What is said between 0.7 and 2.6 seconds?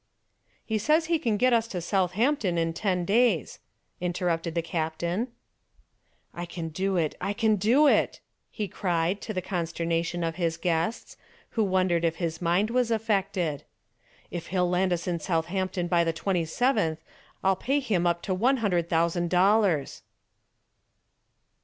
says he can get us to Southampton